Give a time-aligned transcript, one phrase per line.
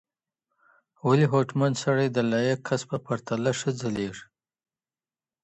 [1.07, 4.25] ولي هوډمن سړی د لایق کس په پرتله ښه ځلېږي؟